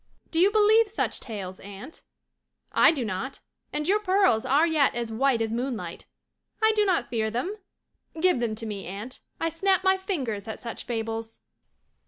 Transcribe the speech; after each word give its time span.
"Do 0.31 0.39
you 0.39 0.49
believe 0.49 0.89
such 0.89 1.19
tales, 1.19 1.59
aunt? 1.59 2.01
I 2.71 2.91
do 2.91 3.05
not. 3.05 3.39
And 3.71 3.87
your 3.87 3.99
pearls 3.99 4.45
are 4.45 4.65
yet 4.65 4.95
as 4.95 5.11
white 5.11 5.43
as 5.43 5.53
moonlight. 5.53 6.07
I 6.59 6.71
do 6.75 6.85
not 6.85 7.11
fear 7.11 7.29
them. 7.29 7.57
Give 8.19 8.39
them 8.39 8.55
to 8.55 8.65
me, 8.65 8.87
aunt. 8.87 9.19
I 9.39 9.49
snap 9.49 9.83
my 9.83 9.97
fingers 9.97 10.47
at 10.47 10.59
such 10.59 10.85
fables." 10.85 11.39